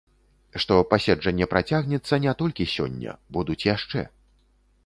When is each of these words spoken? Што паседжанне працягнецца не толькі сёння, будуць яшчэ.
Што 0.63 0.77
паседжанне 0.93 1.45
працягнецца 1.53 2.19
не 2.25 2.33
толькі 2.41 2.69
сёння, 2.75 3.11
будуць 3.39 3.63
яшчэ. 3.75 4.01